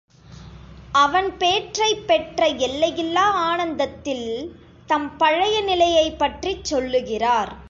[0.93, 4.27] அவன் பேற்றைப் பெற்ற எல்லையில்லா ஆனந்தத்தில்
[4.87, 7.53] தம் பழைய நிலையைப் பற்றிச் சொல்லுகிறார்.